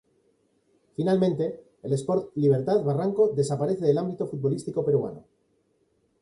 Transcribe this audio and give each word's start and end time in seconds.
Finalmente, 0.95 1.63
el 1.83 1.93
Sport 1.93 2.31
Libertad 2.37 2.83
Barranco 2.83 3.27
desaparece 3.35 3.85
del 3.85 3.99
ámbito 3.99 4.25
futbolístico 4.25 4.83
peruano. 4.83 5.23